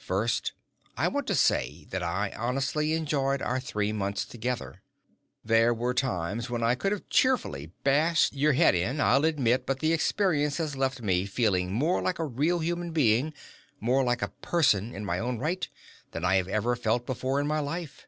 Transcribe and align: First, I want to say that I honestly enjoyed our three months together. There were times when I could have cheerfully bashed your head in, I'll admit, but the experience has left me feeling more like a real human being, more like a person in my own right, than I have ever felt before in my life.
First, 0.00 0.54
I 0.96 1.08
want 1.08 1.26
to 1.26 1.34
say 1.34 1.84
that 1.90 2.02
I 2.02 2.32
honestly 2.34 2.94
enjoyed 2.94 3.42
our 3.42 3.60
three 3.60 3.92
months 3.92 4.24
together. 4.24 4.80
There 5.44 5.74
were 5.74 5.92
times 5.92 6.48
when 6.48 6.62
I 6.62 6.74
could 6.74 6.90
have 6.90 7.10
cheerfully 7.10 7.66
bashed 7.84 8.32
your 8.34 8.54
head 8.54 8.74
in, 8.74 8.98
I'll 8.98 9.26
admit, 9.26 9.66
but 9.66 9.80
the 9.80 9.92
experience 9.92 10.56
has 10.56 10.74
left 10.74 11.02
me 11.02 11.26
feeling 11.26 11.70
more 11.70 12.00
like 12.00 12.18
a 12.18 12.24
real 12.24 12.60
human 12.60 12.92
being, 12.92 13.34
more 13.78 14.02
like 14.02 14.22
a 14.22 14.28
person 14.40 14.94
in 14.94 15.04
my 15.04 15.18
own 15.18 15.36
right, 15.38 15.68
than 16.12 16.24
I 16.24 16.36
have 16.36 16.48
ever 16.48 16.76
felt 16.76 17.04
before 17.04 17.38
in 17.38 17.46
my 17.46 17.60
life. 17.60 18.06